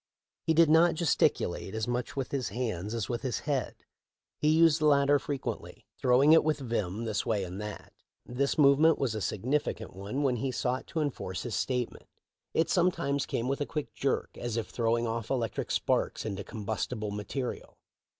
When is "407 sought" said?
10.81-10.87